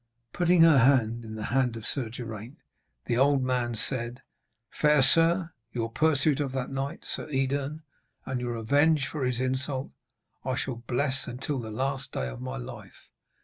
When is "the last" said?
11.59-12.13